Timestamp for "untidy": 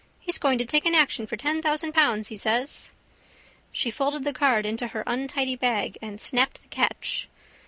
5.05-5.55